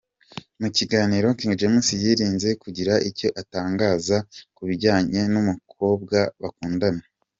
Mu 0.61 0.67
kiganiro 0.77 1.27
King 1.37 1.53
James 1.59 1.87
yirinze 2.01 2.49
kugira 2.63 2.93
icyo 3.09 3.27
atangaza 3.41 4.17
kubijyanye 4.55 5.19
n’ 5.31 5.35
umukobwa 5.41 6.17
bakundana. 6.41 7.03